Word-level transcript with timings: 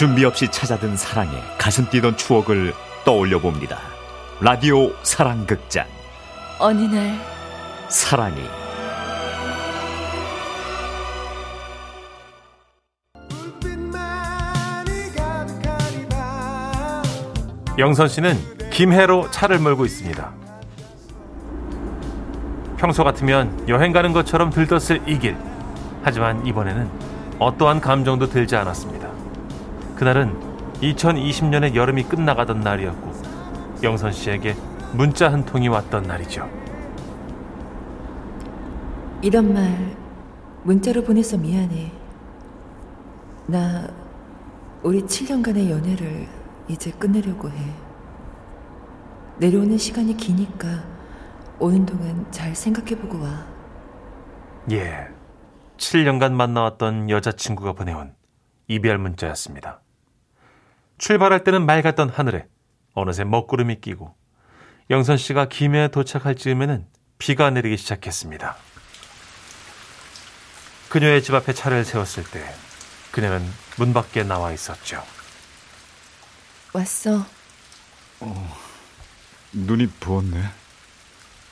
준비 0.00 0.24
없이 0.24 0.48
찾아든 0.50 0.96
사랑에 0.96 1.30
가슴 1.58 1.86
뛰던 1.90 2.16
추억을 2.16 2.72
떠올려 3.04 3.38
봅니다. 3.38 3.76
라디오 4.40 4.90
사랑극장. 5.02 5.86
어느 6.58 6.84
날 6.84 7.20
사랑이 7.90 8.40
영선 17.76 18.08
씨는 18.08 18.38
김해로 18.70 19.30
차를 19.30 19.58
몰고 19.58 19.84
있습니다. 19.84 20.32
평소 22.78 23.04
같으면 23.04 23.68
여행 23.68 23.92
가는 23.92 24.14
것처럼 24.14 24.48
들떴을 24.48 25.02
이 25.06 25.18
길. 25.18 25.36
하지만 26.02 26.46
이번에는 26.46 26.90
어떠한 27.38 27.82
감정도 27.82 28.30
들지 28.30 28.56
않았습니다. 28.56 29.09
그날은 30.00 30.34
2020년의 30.80 31.74
여름이 31.74 32.04
끝나가던 32.04 32.60
날이었고 32.60 33.12
영선 33.82 34.12
씨에게 34.12 34.56
문자 34.94 35.30
한 35.30 35.44
통이 35.44 35.68
왔던 35.68 36.04
날이죠. 36.04 36.48
이런 39.20 39.52
말 39.52 39.94
문자로 40.62 41.04
보내서 41.04 41.36
미안해. 41.36 41.92
나 43.46 43.90
우리 44.82 45.02
7년간의 45.02 45.68
연애를 45.68 46.26
이제 46.66 46.90
끝내려고 46.92 47.50
해. 47.50 47.74
내려오는 49.36 49.76
시간이 49.76 50.16
기니까 50.16 50.82
오는 51.58 51.84
동안 51.84 52.26
잘 52.30 52.54
생각해보고 52.54 53.22
와. 53.22 53.46
예. 54.70 55.08
7년간 55.76 56.32
만나왔던 56.32 57.10
여자친구가 57.10 57.74
보내온 57.74 58.14
이별 58.66 58.96
문자였습니다. 58.96 59.82
출발할 61.04 61.44
때는 61.44 61.64
맑았던 61.64 62.10
하늘에 62.10 62.46
어느새 62.92 63.24
먹구름이 63.24 63.80
끼고 63.80 64.14
영선 64.90 65.16
씨가 65.16 65.48
김해에 65.48 65.88
도착할 65.88 66.34
즈음에는 66.34 66.86
비가 67.18 67.48
내리기 67.50 67.76
시작했습니다. 67.78 68.56
그녀의 70.90 71.22
집 71.22 71.34
앞에 71.34 71.54
차를 71.54 71.84
세웠을 71.86 72.24
때 72.24 72.54
그녀는 73.12 73.48
문 73.78 73.94
밖에 73.94 74.24
나와 74.24 74.52
있었죠. 74.52 75.02
왔어. 76.74 77.24
눈이 79.52 79.86
부었네. 80.00 80.50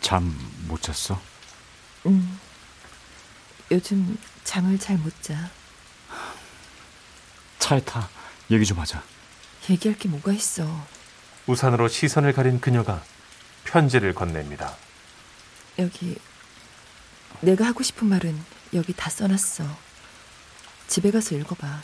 잠 0.01 0.37
못 0.69 0.83
잤어? 0.83 1.19
응. 2.07 2.39
요즘 3.71 4.19
잠을 4.45 4.79
잘 4.79 4.99
못 4.99 5.13
자. 5.23 5.49
차에 7.59 7.81
타. 7.81 8.09
얘기 8.51 8.65
좀 8.67 8.79
하자. 8.79 9.03
얘기할 9.71 9.99
게 9.99 10.09
뭐가 10.09 10.33
있어. 10.33 10.65
우산으로 11.47 11.89
시선을 11.89 12.33
가린 12.33 12.61
그녀가 12.61 13.03
편지를 13.65 14.15
건넵니다. 14.15 14.75
여기 15.79 16.17
내가 17.41 17.67
하고 17.67 17.83
싶은 17.83 18.09
말은 18.09 18.39
여기 18.75 18.93
다 18.93 19.11
써놨어. 19.11 19.65
집에 20.89 21.11
가서 21.11 21.35
읽어봐. 21.35 21.83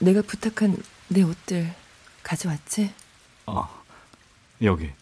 내가 0.00 0.22
부탁한 0.22 0.76
내 1.08 1.22
옷들 1.22 1.72
가져왔지? 2.22 2.92
어, 3.46 3.68
여기. 4.62 4.92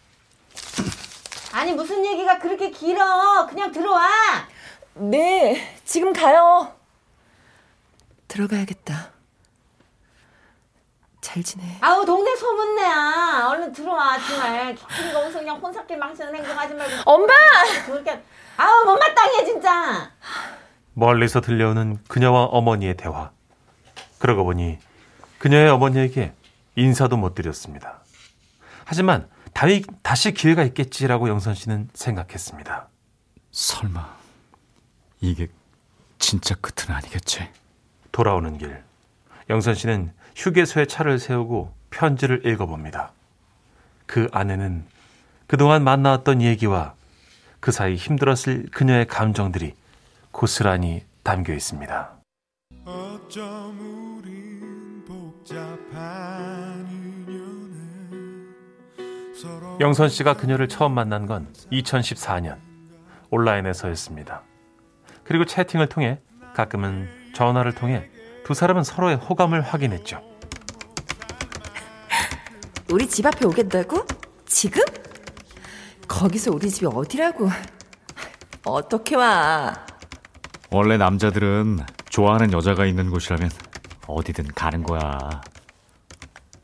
아니 1.52 1.72
무슨 1.72 2.04
얘기가 2.04 2.38
그렇게 2.38 2.70
길어? 2.70 3.46
그냥 3.46 3.72
들어와. 3.72 4.08
네, 4.94 5.80
지금 5.84 6.12
가요. 6.12 6.74
들어가야겠다. 8.28 9.12
잘 11.32 11.42
지내. 11.42 11.64
아우 11.80 12.04
동네 12.04 12.36
소문내 12.36 12.82
야. 12.82 13.46
얼른 13.48 13.72
들어와 13.72 14.18
정말. 14.18 14.76
괜히 14.90 15.12
거기서 15.14 15.38
그냥 15.38 15.56
혼사길 15.56 15.96
망치는 15.96 16.34
행동하지 16.34 16.74
말고. 16.74 17.10
엄마! 17.10 17.32
그렇게 17.86 18.22
아우 18.58 18.84
못마땅해 18.84 19.46
진짜. 19.46 20.10
멀리서 20.92 21.40
들려오는 21.40 21.98
그녀와 22.06 22.44
어머니의 22.44 22.98
대화. 22.98 23.30
그러고 24.18 24.44
보니 24.44 24.78
그녀의 25.38 25.70
어머니에게 25.70 26.34
인사도 26.76 27.16
못 27.16 27.34
드렸습니다. 27.34 28.00
하지만 28.84 29.26
다시, 29.54 29.84
다시 30.02 30.34
기회가 30.34 30.62
있겠지라고 30.64 31.30
영선 31.30 31.54
씨는 31.54 31.88
생각했습니다. 31.94 32.88
설마 33.52 34.16
이게 35.22 35.48
진짜 36.18 36.54
끝은 36.56 36.94
아니겠지? 36.94 37.48
돌아오는 38.12 38.58
길, 38.58 38.84
영선 39.50 39.74
씨는 39.74 40.12
휴게소에 40.36 40.86
차를 40.86 41.18
세우고 41.18 41.72
편지를 41.90 42.46
읽어봅니다. 42.46 43.12
그 44.06 44.28
안에는 44.32 44.84
그동안 45.46 45.84
만나왔던 45.84 46.42
얘기와 46.42 46.94
그 47.60 47.70
사이 47.72 47.94
힘들었을 47.94 48.66
그녀의 48.72 49.06
감정들이 49.06 49.74
고스란히 50.30 51.04
담겨 51.22 51.52
있습니다. 51.52 52.18
영선 59.80 60.08
씨가 60.08 60.34
그녀를 60.34 60.68
처음 60.68 60.92
만난 60.92 61.26
건 61.26 61.48
2014년 61.72 62.58
온라인에서였습니다. 63.30 64.42
그리고 65.24 65.44
채팅을 65.44 65.88
통해 65.88 66.18
가끔은 66.54 67.08
전화를 67.34 67.74
통해 67.74 68.08
두 68.52 68.54
사람은 68.54 68.84
서로의 68.84 69.16
호감을 69.16 69.62
확인했죠. 69.62 70.20
우리 72.92 73.08
집 73.08 73.24
앞에 73.24 73.46
오겠다고? 73.46 74.04
지금? 74.44 74.82
거기서 76.06 76.50
우리 76.50 76.70
집이 76.70 76.84
어디라고? 76.84 77.48
어떻게 78.66 79.16
와? 79.16 79.86
원래 80.70 80.98
남자들은 80.98 81.78
좋아하는 82.10 82.52
여자가 82.52 82.84
있는 82.84 83.08
곳이라면 83.08 83.50
어디든 84.06 84.48
가는 84.48 84.82
거야. 84.82 85.40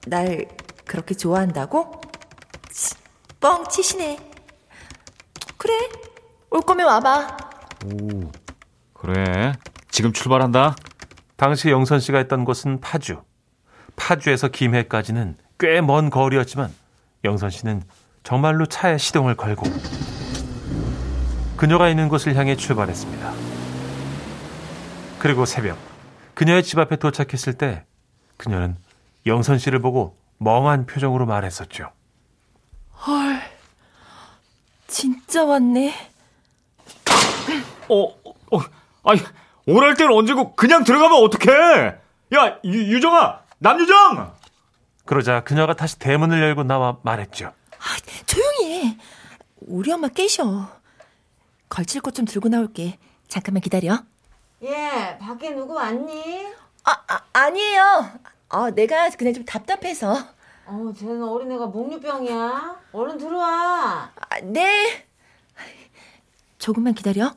날 0.06 0.47
그렇게 0.84 1.15
좋아한다고? 1.15 2.03
치, 2.70 2.97
뻥 3.41 3.66
치시네. 3.66 4.19
그래, 5.56 5.72
올 6.50 6.60
거면 6.60 6.87
와봐. 6.87 7.37
오, 7.87 8.31
그래. 8.93 9.55
지금 9.91 10.12
출발한다. 10.12 10.76
당시 11.38 11.71
영선 11.71 12.00
씨가 12.00 12.21
있던 12.22 12.44
곳은 12.44 12.81
파주. 12.81 13.22
파주에서 13.94 14.49
김해까지는 14.49 15.37
꽤 15.59 15.81
먼 15.81 16.10
거리였지만 16.10 16.72
영선 17.25 17.50
씨는 17.50 17.82
정말로 18.25 18.66
차에 18.66 18.99
시동을 18.99 19.37
걸고 19.37 19.62
그녀가 21.56 21.88
있는 21.88 22.09
곳을 22.09 22.34
향해 22.37 22.56
출발했습니다. 22.56 23.32
그리고 25.21 25.47
새벽 25.47 25.78
그녀의 26.34 26.65
집 26.65 26.78
앞에 26.81 26.97
도착했을 26.97 27.55
때 27.55 27.84
그녀는 28.37 28.76
영선 29.26 29.59
씨를 29.59 29.78
보고 29.81 30.16
멍한 30.38 30.87
표정으로 30.87 31.25
말했었죠. 31.26 31.91
헐, 33.06 33.41
진짜 34.88 35.44
왔네. 35.44 35.94
어, 37.88 38.05
어, 38.05 38.60
아니, 39.05 39.20
오랄 39.68 39.96
때는 39.96 40.14
언제고 40.14 40.54
그냥 40.56 40.82
들어가면 40.82 41.22
어떡해? 41.24 41.98
야, 42.36 42.58
유, 42.64 42.94
유정아, 42.96 43.40
남유정! 43.58 44.34
그러자 45.04 45.44
그녀가 45.44 45.74
다시 45.74 45.98
대문을 45.98 46.40
열고 46.40 46.64
나와 46.64 46.96
말했죠. 47.02 47.52
아, 47.78 47.84
조용히 48.25 48.87
해. 48.87 48.98
우리 49.60 49.93
엄마 49.93 50.08
깨셔. 50.08 50.70
걸칠 51.69 52.00
것 52.00 52.12
좀 52.14 52.25
들고 52.25 52.48
나올게. 52.48 52.98
잠깐만 53.28 53.60
기다려. 53.60 54.02
예, 54.62 55.19
밖에 55.20 55.50
누구 55.50 55.75
왔니? 55.75 56.46
아, 56.84 56.93
아 57.06 57.20
아니에요. 57.34 58.10
아, 58.48 58.70
내가 58.70 59.10
그냥 59.10 59.34
좀 59.34 59.44
답답해서. 59.44 60.14
어, 60.64 60.93
쟤는 60.98 61.22
어린애가 61.22 61.66
목류병이야. 61.66 62.76
얼른 62.93 63.19
들어와. 63.19 64.10
아, 64.16 64.40
네. 64.43 65.06
조금만 66.58 66.94
기다려. 66.94 67.34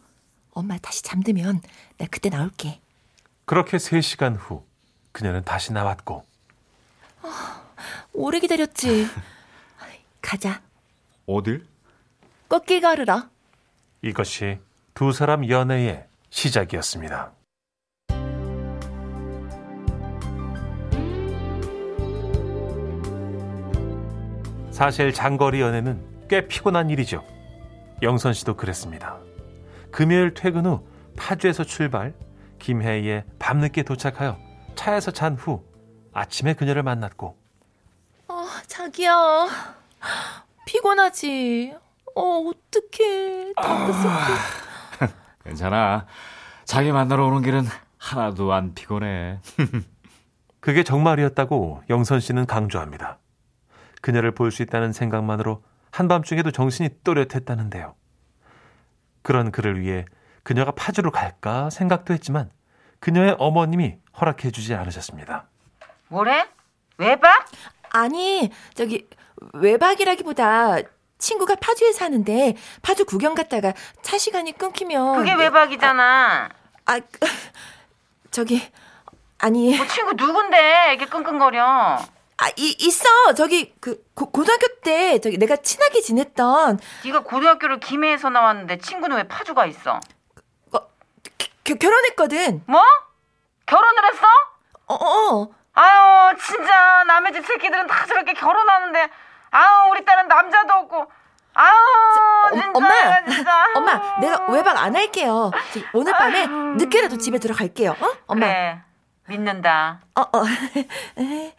엄마 0.54 0.78
다시 0.78 1.04
잠들면 1.04 1.62
나 2.02 2.08
그때 2.10 2.30
나올게. 2.30 2.82
그렇게 3.46 3.78
3시간 3.78 4.36
후 4.36 4.66
그녀는 5.12 5.44
다시 5.44 5.72
나왔고 5.72 6.26
오래 8.14 8.40
기다렸지. 8.40 9.08
가자. 10.20 10.62
어딜? 11.28 11.68
꽃길 12.48 12.82
걸으러. 12.82 13.30
이것이 14.02 14.60
두 14.96 15.12
사람 15.12 15.48
연애의 15.48 16.08
시작이었습니다. 16.32 17.34
사실 24.72 25.14
장거리 25.14 25.62
연애는 25.62 26.28
꽤 26.28 26.48
피곤한 26.48 26.90
일이죠. 26.90 27.24
영선 28.02 28.34
씨도 28.34 28.56
그랬습니다. 28.56 29.20
금요일 29.92 30.34
퇴근 30.34 30.66
후 30.66 30.84
파주에서 31.16 31.64
출발, 31.64 32.14
김해에 32.60 33.24
밤늦게 33.40 33.84
도착하여 33.84 34.38
차에서 34.76 35.12
잔 35.12 35.36
후 35.36 35.64
아침에 36.14 36.54
그녀를 36.54 36.84
만났고 36.84 37.38
어, 38.28 38.46
자기야. 38.68 39.48
피곤하지? 40.66 41.76
어, 42.16 42.22
어떡해. 42.22 43.54
다크서클. 43.56 44.36
괜찮아. 45.44 46.06
자기 46.66 46.92
만나러 46.92 47.26
오는 47.28 47.42
길은 47.42 47.66
하나도 47.98 48.54
안 48.54 48.74
피곤해. 48.74 49.40
그게 50.62 50.84
정말이었다고 50.84 51.84
영선 51.90 52.20
씨는 52.20 52.46
강조합니다. 52.46 53.18
그녀를 54.02 54.32
볼 54.34 54.52
수 54.52 54.62
있다는 54.64 54.94
생각만으로 54.94 55.64
한밤중에도 55.92 56.52
정신이 56.52 56.90
또렷했다는데요. 57.04 57.96
그런 59.24 59.52
그를 59.52 59.80
위해 59.80 60.06
그녀가 60.44 60.72
파주로 60.72 61.12
갈까 61.12 61.70
생각도 61.70 62.14
했지만 62.14 62.50
그녀의 63.00 63.36
어머님이 63.40 63.96
허락해 64.20 64.52
주지 64.52 64.74
않으셨습니다. 64.76 65.46
뭐래? 66.08 66.48
외박? 66.98 67.46
아니, 67.90 68.52
저기, 68.74 69.08
외박이라기보다 69.54 70.78
친구가 71.18 71.56
파주에 71.56 71.92
사는데 71.92 72.56
파주 72.82 73.06
구경 73.06 73.36
갔다가 73.36 73.74
차 74.02 74.18
시간이 74.18 74.54
끊기면. 74.54 75.18
그게 75.18 75.34
외박이잖아. 75.34 76.50
아, 76.86 77.00
그, 77.00 77.20
저기, 78.32 78.62
아니, 79.40 79.76
뭐 79.76 79.88
친구 79.88 80.14
누군데 80.14 80.94
이렇게 80.94 81.06
끙끙거려? 81.06 81.64
아, 82.38 82.50
이, 82.58 82.76
있어. 82.80 83.34
저기, 83.36 83.74
그, 83.80 84.04
고, 84.16 84.32
고등학교 84.32 84.68
때, 84.84 85.20
저기, 85.20 85.38
내가 85.38 85.58
친하게 85.58 86.02
지냈던, 86.02 86.80
네가 87.06 87.22
고등학교를 87.24 87.80
김해에서 87.80 88.30
나왔는데 88.30 88.80
친구는 88.80 89.18
왜 89.18 89.24
파주가 89.28 89.66
있어? 89.68 89.94
어, 89.96 90.00
겨, 91.64 91.76
결혼했거든. 91.76 92.64
뭐? 92.68 92.82
결혼을 93.66 94.06
했어? 94.14 94.26
어, 94.88 94.96
어. 94.96 95.48
아유 95.74 96.36
진짜 96.38 97.04
남의 97.06 97.32
집 97.32 97.46
새끼들은 97.46 97.88
다 97.88 98.06
저렇게 98.06 98.34
결혼하는데 98.34 99.10
아유 99.52 99.90
우리 99.92 100.04
딸은 100.04 100.28
남자도 100.28 100.74
없고 100.74 101.10
아유 101.54 101.72
어, 101.74 102.50
진짜 102.52 102.72
엄마, 102.74 102.90
내가 102.90 103.24
진짜 103.32 103.54
아유. 103.64 103.74
엄마, 103.76 104.20
내가 104.20 104.52
외박 104.52 104.78
안 104.78 104.96
할게요. 104.96 105.52
오늘 105.94 106.12
밤에 106.12 106.46
늦게라도 106.48 107.18
집에 107.18 107.38
들어갈게요. 107.40 107.92
어? 107.92 108.14
엄마. 108.28 108.48
그래 108.48 108.82
믿는다 109.28 110.02
어, 110.16 110.22
어. 110.22 110.44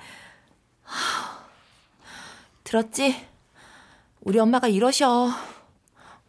들었지? 2.64 3.28
우리 4.20 4.38
엄마가 4.38 4.68
이러셔. 4.68 5.28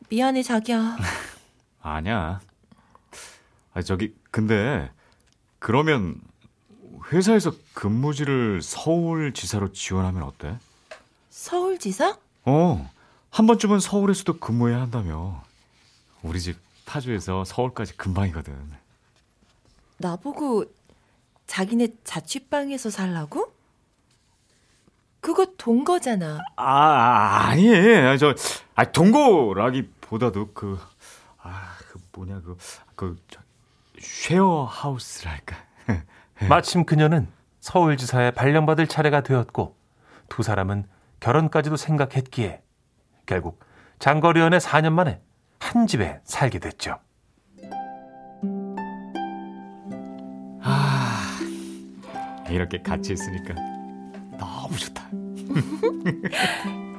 미안해, 0.09 0.41
자기야. 0.43 0.97
아니야. 1.83 2.39
아 3.73 3.81
저기 3.81 4.13
근데 4.31 4.91
그러면 5.59 6.19
회사에서 7.11 7.51
근무지를 7.73 8.61
서울 8.61 9.33
지사로 9.33 9.71
지원하면 9.71 10.23
어때? 10.23 10.57
서울지사? 11.29 12.17
어. 12.45 12.89
한 13.29 13.47
번쯤은 13.47 13.79
서울에서도 13.79 14.39
근무해야 14.39 14.79
한다며. 14.79 15.43
우리 16.21 16.39
집 16.39 16.57
파주에서 16.85 17.43
서울까지 17.43 17.97
금방이거든. 17.97 18.55
나보고 19.97 20.65
자기네 21.47 21.87
자취방에서 22.03 22.89
살라고? 22.89 23.51
그거 25.19 25.45
동거잖아. 25.57 26.39
아, 26.55 26.63
아 26.63 27.47
아니. 27.47 27.73
아, 27.75 28.17
저 28.17 28.35
아, 28.75 28.91
동거라기보다도 28.91 30.51
그 30.53 30.79
아, 31.41 31.75
그 31.89 31.99
뭐냐 32.13 32.41
그 32.41 32.55
그 32.95 33.17
쉐어 34.03 34.65
하우스랄까. 34.65 35.55
마침 36.50 36.85
그녀는 36.85 37.27
서울지사에 37.61 38.31
발령받을 38.31 38.88
차례가 38.88 39.21
되었고 39.21 39.77
두 40.29 40.44
사람은 40.44 40.85
결혼까지도 41.19 41.77
생각했기에 41.77 42.61
결국 43.25 43.59
장거리 44.00 44.41
연애 44.41 44.57
4년 44.57 44.91
만에 44.91 45.21
한 45.59 45.88
집에 45.88 46.19
살게 46.25 46.59
됐죠. 46.59 47.00
이렇게 52.49 52.81
같이 52.81 53.13
있으니까 53.13 53.56
너무 54.38 54.77
좋다. 54.77 55.09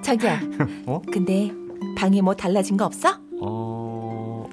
자기야. 0.03 0.41
어? 0.87 1.01
근데 1.13 1.51
방에 1.97 2.21
뭐 2.21 2.35
달라진 2.35 2.77
거 2.77 2.85
없어? 2.87 3.17
어. 3.41 4.45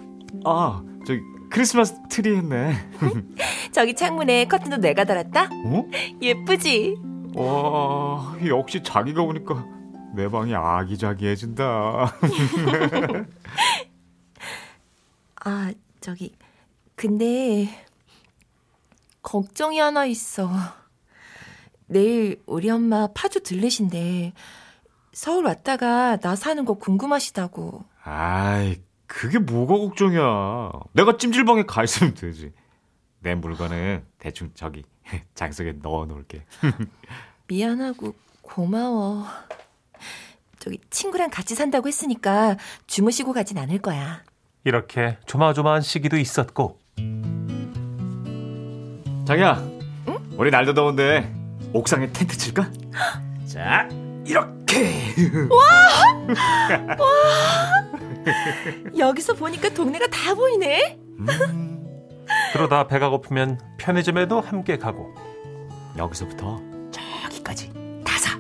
아, 0.46 0.84
저기 1.06 1.22
크리스마스 1.52 1.96
트리 2.10 2.36
했네. 2.38 2.74
저기 3.72 3.94
창문에 3.94 4.46
커튼도 4.46 4.78
내가 4.78 5.04
달았다? 5.04 5.50
어? 5.66 5.86
예쁘지? 6.22 6.96
와, 7.36 8.36
역시 8.46 8.82
자기가 8.82 9.22
오니까 9.22 9.66
내 10.16 10.28
방이 10.28 10.56
아기자기해진다. 10.56 11.64
아, 15.44 15.72
저기, 16.00 16.36
근데, 16.96 17.70
걱정이 19.22 19.80
하나 19.80 20.06
있어. 20.06 20.50
내일 21.88 22.42
우리 22.46 22.70
엄마 22.70 23.08
파주 23.14 23.42
들르신데, 23.44 24.34
서울 25.14 25.46
왔다가 25.46 26.18
나 26.18 26.36
사는 26.36 26.64
거 26.64 26.76
궁금하시다고. 26.76 27.84
아이, 28.04 28.82
그게 29.14 29.40
뭐가 29.40 29.78
걱정이야. 29.78 30.72
내가 30.94 31.18
찜질방에 31.18 31.64
가 31.64 31.84
있으면 31.84 32.14
되지. 32.14 32.54
내 33.20 33.36
물건은 33.36 34.06
대충 34.18 34.52
저기 34.54 34.84
장석에 35.36 35.74
넣어 35.82 36.06
놓을게. 36.06 36.46
미안하고 37.48 38.16
고마워. 38.42 39.26
저기, 40.60 40.80
친구랑 40.90 41.30
같이 41.30 41.56
산다고 41.56 41.90
했으니까 41.90 42.56
주무시고 42.88 43.34
가진 43.34 43.58
않을 43.58 43.80
거야. 43.80 44.24
이렇게 44.64 45.18
조마조마한 45.26 45.82
시기도 45.82 46.18
있었고 46.18 46.80
자기야, 49.28 49.62
우리 50.38 50.52
날도 50.52 50.74
더운데 50.74 51.30
옥상에 51.74 52.14
텐트 52.14 52.38
칠까? 52.38 52.72
자, 53.46 53.90
이렇게. 54.26 55.14
여기서 58.98 59.34
보니까 59.36 59.70
동네가 59.70 60.08
다 60.08 60.34
보이네? 60.34 61.00
그러다 62.54 62.88
배가 62.88 63.10
고프면 63.10 63.60
편의점에도 63.78 64.42
함께 64.42 64.78
가고 64.78 65.14
여기서부터 65.98 66.62
저기까지 66.92 67.72
다 68.04 68.18
사. 68.18 68.38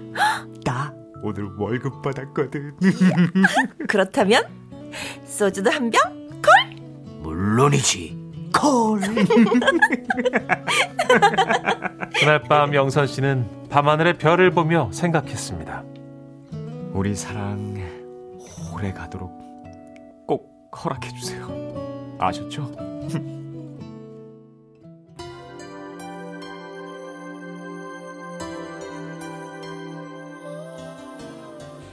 나 0.63 0.93
오늘 1.23 1.49
월급 1.57 2.01
받았거든. 2.01 2.75
그렇다면, 3.87 4.43
소주도 5.25 5.69
한 5.69 5.91
병? 5.91 6.01
물론이지. 7.21 8.19
콜. 8.53 8.99
그날 12.19 12.41
밤 12.43 12.73
영선 12.73 13.07
씨는 13.07 13.67
밤하늘의 13.69 14.17
별을 14.17 14.51
보며 14.51 14.89
생각했습니다. 14.91 15.83
우리 16.93 17.15
사랑 17.15 17.75
오래 18.73 18.91
가도록 18.91 19.31
꼭 19.37 19.40
허락해 20.75 21.09
주세요. 21.13 21.47
아셨죠? 22.19 22.71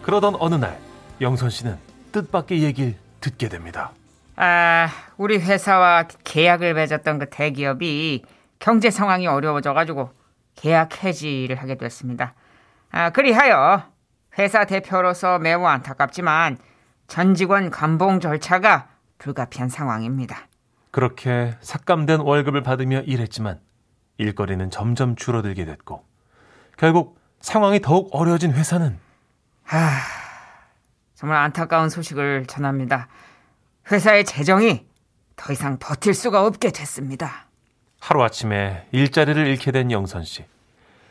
그러던 0.02 0.36
어느 0.38 0.54
날 0.54 0.78
영선 1.20 1.50
씨는 1.50 1.76
뜻밖의 2.12 2.62
얘기를 2.62 2.94
듣게 3.20 3.48
됩니다. 3.48 3.92
아 4.36 4.88
우리 5.16 5.38
회사와 5.38 6.04
계약을 6.22 6.72
맺었던 6.74 7.18
그 7.18 7.28
대기업이 7.28 8.22
경제 8.60 8.88
상황이 8.90 9.26
어려워져가지고 9.26 10.10
계약 10.54 11.02
해지를 11.02 11.56
하게 11.56 11.76
됐습니다 11.76 12.34
아 12.92 13.10
그리하여 13.10 13.82
회사 14.38 14.64
대표로서 14.64 15.40
매우 15.40 15.64
안타깝지만 15.64 16.56
전 17.08 17.34
직원 17.34 17.70
감봉 17.70 18.20
절차가 18.20 18.88
불가피한 19.18 19.68
상황입니다 19.68 20.46
그렇게 20.92 21.56
삭감된 21.60 22.20
월급을 22.20 22.62
받으며 22.62 23.00
일했지만 23.00 23.60
일거리는 24.18 24.70
점점 24.70 25.16
줄어들게 25.16 25.64
됐고 25.64 26.04
결국 26.76 27.18
상황이 27.40 27.80
더욱 27.80 28.08
어려워진 28.12 28.52
회사는 28.52 28.98
아, 29.70 30.00
정말 31.14 31.38
안타까운 31.42 31.90
소식을 31.90 32.46
전합니다. 32.46 33.08
회사의 33.90 34.24
재정이 34.24 34.86
더 35.36 35.52
이상 35.52 35.78
버틸 35.78 36.14
수가 36.14 36.46
없게 36.46 36.70
됐습니다. 36.70 37.48
하루아침에 38.00 38.86
일자리를 38.92 39.46
잃게 39.46 39.72
된 39.72 39.90
영선 39.90 40.24
씨. 40.24 40.46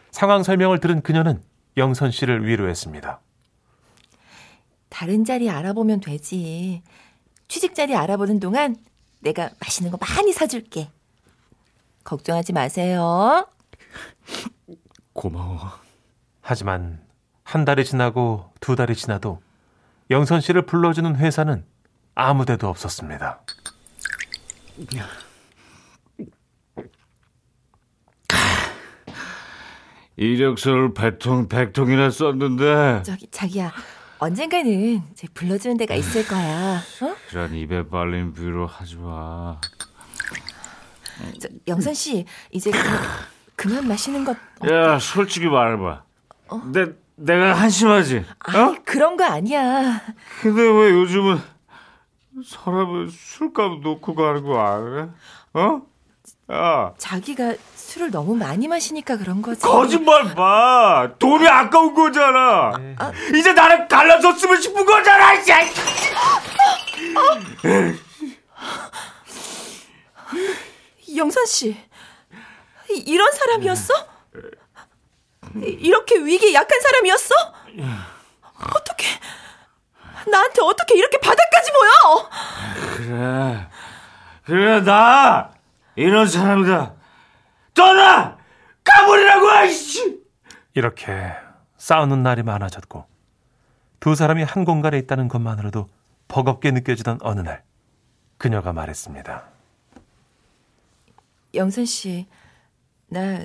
상황 0.09 0.41
설명을 0.41 0.79
들은 0.79 1.01
그녀는 1.01 1.41
영선 1.75 2.09
씨를 2.11 2.47
위로했습니다. 2.47 3.19
다른 4.89 5.25
자리 5.25 5.49
알아보면 5.49 5.99
되지. 6.01 6.81
취직 7.47 7.75
자리 7.75 7.95
알아보는 7.95 8.39
동안 8.39 8.75
내가 9.19 9.49
맛있는 9.59 9.91
거 9.91 9.97
많이 9.97 10.33
사줄게. 10.33 10.89
걱정하지 12.03 12.53
마세요. 12.53 13.47
고마워. 15.13 15.71
하지만 16.41 17.01
한 17.43 17.65
달이 17.65 17.85
지나고 17.85 18.51
두 18.59 18.75
달이 18.75 18.95
지나도 18.95 19.41
영선 20.09 20.41
씨를 20.41 20.65
불러주는 20.65 21.15
회사는 21.15 21.65
아무 22.15 22.45
데도 22.45 22.67
없었습니다. 22.69 23.41
이력서를 30.15 30.93
백통 30.93 31.47
백통이나 31.47 32.09
썼는데 32.09 33.03
저기 33.03 33.27
자기야 33.29 33.71
언젠가는 34.19 35.01
이제 35.11 35.27
불러주는 35.33 35.77
데가 35.77 35.93
있을 35.95 36.27
거야. 36.27 36.77
어? 37.01 37.15
그런 37.29 37.53
입에 37.53 37.87
발린 37.87 38.33
비로 38.33 38.65
하지 38.65 38.95
마. 38.97 39.59
저, 41.39 41.47
영선 41.67 41.93
씨 41.93 42.25
이제 42.51 42.71
그만, 42.71 42.99
그만 43.55 43.87
마시는 43.87 44.23
것. 44.25 44.35
어, 44.61 44.67
야, 44.71 44.99
솔직히 44.99 45.47
말해봐. 45.47 46.03
내 46.71 46.85
내가 47.15 47.53
한심하지. 47.55 48.17
어? 48.17 48.23
아이, 48.59 48.75
그런 48.85 49.17
거 49.17 49.25
아니야. 49.25 50.01
근데 50.41 50.61
왜 50.61 50.91
요즘은 50.91 51.39
사람을 52.45 53.09
술값 53.09 53.79
놓고 53.81 54.15
가는 54.15 54.43
거 54.43 54.59
알아? 54.59 55.09
어? 55.53 55.81
야, 56.51 56.93
자기가 56.97 57.55
술을 57.75 58.09
너무 58.11 58.35
많이 58.35 58.67
마시니까 58.67 59.17
그런 59.17 59.41
거지. 59.41 59.61
거짓말 59.61 60.33
마. 60.35 61.09
돈이 61.19 61.47
아까운 61.47 61.93
거잖아. 61.93 62.71
이제 63.35 63.51
나를 63.53 63.87
갈라섰으면 63.87 64.61
싶은 64.61 64.85
거잖아. 64.85 65.33
이 65.33 65.43
씨. 65.43 65.51
영선 71.15 71.45
씨 71.45 71.69
이- 72.89 73.03
이런 73.05 73.31
사람이었어? 73.31 73.93
이- 75.57 75.77
이렇게 75.81 76.17
위기에 76.19 76.53
약한 76.53 76.79
사람이었어? 76.81 77.35
어떻게 78.75 79.05
나한테 80.29 80.61
어떻게 80.61 80.95
이렇게 80.95 81.17
바닥까지 81.19 81.71
모여? 81.71 82.29
그래. 82.97 83.67
그래, 84.45 84.81
나 84.81 85.51
이런 85.97 86.27
사람이다. 86.27 86.93
떠나! 87.73 88.37
가버리라고! 88.83 89.49
아이씨! 89.49 90.23
이렇게 90.75 91.31
싸우는 91.77 92.21
날이 92.21 92.43
많아졌고 92.43 93.05
두 93.99 94.13
사람이 94.13 94.43
한 94.43 94.63
공간에 94.63 94.99
있다는 94.99 95.27
것만으로도 95.27 95.89
버겁게 96.27 96.69
느껴지던 96.71 97.17
어느 97.21 97.39
날 97.39 97.63
그녀가 98.37 98.73
말했습니다. 98.73 99.43
영선 101.55 101.85
씨, 101.85 102.27
나 103.07 103.43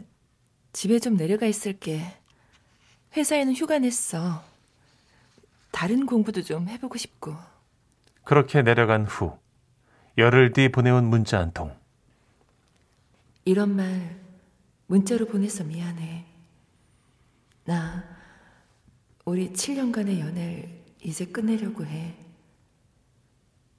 집에 0.75 0.99
좀 0.99 1.16
내려가 1.16 1.47
있을게. 1.47 2.02
회사에는 3.16 3.54
휴가 3.54 3.78
냈어. 3.78 4.42
다른 5.71 6.04
공부도 6.04 6.42
좀 6.42 6.68
해보고 6.68 6.99
싶고. 6.99 7.35
그렇게 8.25 8.61
내려간 8.61 9.06
후 9.06 9.38
열흘 10.18 10.52
뒤 10.52 10.71
보내온 10.71 11.04
문자 11.04 11.38
한 11.38 11.52
통. 11.52 11.81
이런 13.44 13.75
말 13.76 14.20
문자로 14.87 15.26
보내서 15.26 15.64
미안해. 15.64 16.26
나 17.64 18.04
우리 19.25 19.52
7년간의 19.52 20.20
연애를 20.20 20.84
이제 21.02 21.26
끝내려고 21.26 21.84
해. 21.84 22.16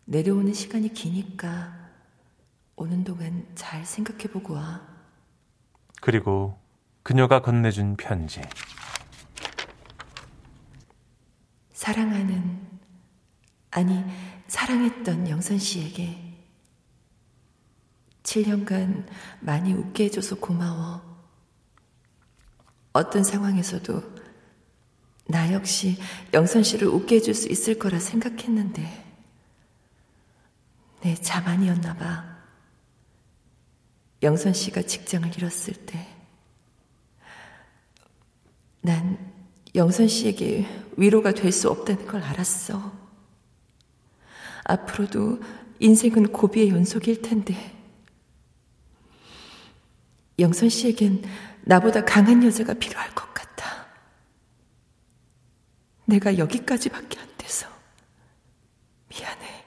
내려오는 0.06 0.54
시간이 0.54 0.94
기니까 0.94 1.90
오는 2.76 3.04
동안 3.04 3.46
잘 3.56 3.86
생각해보고 3.86 4.54
와. 4.54 4.82
그리고 6.02 6.60
그녀가 7.04 7.42
건네준 7.42 7.96
편지. 7.96 8.42
사랑하는, 11.72 12.62
아니, 13.72 14.04
사랑했던 14.48 15.30
영선 15.30 15.60
씨에게 15.60 16.23
7년간 18.34 19.06
많이 19.42 19.74
웃게 19.74 20.06
해줘서 20.06 20.36
고마워. 20.36 21.02
어떤 22.92 23.24
상황에서도 23.24 24.02
나 25.28 25.54
역시 25.54 25.98
영선 26.34 26.64
씨를 26.64 26.88
웃게 26.88 27.16
해줄 27.16 27.34
수 27.36 27.48
있을 27.50 27.78
거라 27.78 28.00
생각했는데, 28.00 29.06
내 31.02 31.16
자만이었나 31.16 31.96
봐. 31.96 32.34
영선 34.24 34.54
씨가 34.54 34.82
직장을 34.84 35.36
잃었을 35.36 35.74
때, 35.86 36.08
난 38.82 39.32
영선 39.76 40.08
씨에게 40.08 40.68
위로가 40.98 41.34
될 41.34 41.52
수 41.52 41.70
없다는 41.70 42.08
걸 42.08 42.24
알았어. 42.24 42.94
앞으로도 44.66 45.40
인생은 45.80 46.32
고비의 46.32 46.70
연속일 46.70 47.22
텐데. 47.22 47.83
영선 50.40 50.70
씨에겐 50.70 51.24
나보다 51.62 52.04
강한 52.04 52.44
여자가 52.44 52.74
필요할 52.74 53.14
것 53.14 53.34
같아. 53.34 53.88
내가 56.06 56.38
여기까지밖에 56.38 57.20
안 57.20 57.28
돼서. 57.38 57.68
미안해. 59.10 59.66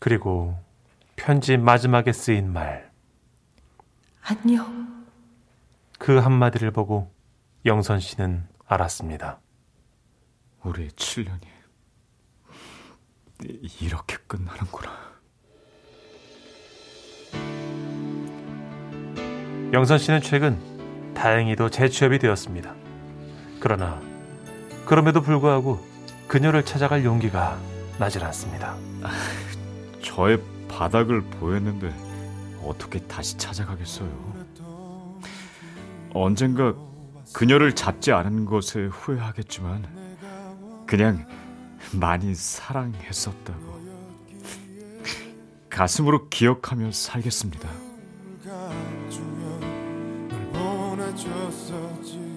그리고 0.00 0.58
편지 1.16 1.56
마지막에 1.56 2.12
쓰인 2.12 2.52
말. 2.52 2.90
안녕. 4.22 5.06
그 5.98 6.18
한마디를 6.18 6.70
보고 6.70 7.12
영선 7.64 8.00
씨는 8.00 8.46
알았습니다. 8.66 9.40
우리의 10.62 10.90
7년이 10.90 11.46
이렇게 13.80 14.16
끝나는구나. 14.26 15.17
영선 19.70 19.98
씨는 19.98 20.22
최근 20.22 20.58
다행히도 21.14 21.68
재취업이 21.68 22.18
되었습니다. 22.18 22.74
그러나 23.60 24.00
그럼에도 24.86 25.20
불구하고 25.20 25.84
그녀를 26.26 26.64
찾아갈 26.64 27.04
용기가 27.04 27.58
나질 27.98 28.24
않습니다. 28.24 28.76
저의 30.02 30.40
바닥을 30.68 31.20
보였는데 31.22 31.92
어떻게 32.64 32.98
다시 33.00 33.36
찾아가겠어요? 33.36 34.08
언젠가 36.14 36.74
그녀를 37.34 37.74
잡지 37.74 38.10
않은 38.12 38.46
것에 38.46 38.86
후회하겠지만 38.86 39.84
그냥 40.86 41.26
많이 41.92 42.34
사랑했었다고 42.34 43.78
가슴으로 45.68 46.30
기억하며 46.30 46.90
살겠습니다. 46.92 47.87
널 51.70 51.80
보내줬었지 51.80 52.27